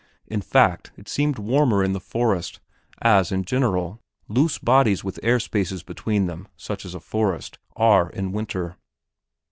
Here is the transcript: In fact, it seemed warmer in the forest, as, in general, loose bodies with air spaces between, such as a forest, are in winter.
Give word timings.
In 0.25 0.41
fact, 0.41 0.91
it 0.97 1.07
seemed 1.07 1.37
warmer 1.37 1.83
in 1.83 1.93
the 1.93 1.99
forest, 1.99 2.59
as, 3.03 3.31
in 3.31 3.45
general, 3.45 4.01
loose 4.27 4.57
bodies 4.57 5.03
with 5.03 5.19
air 5.21 5.39
spaces 5.39 5.83
between, 5.83 6.47
such 6.57 6.85
as 6.85 6.95
a 6.95 6.99
forest, 6.99 7.59
are 7.75 8.09
in 8.09 8.31
winter. 8.31 8.77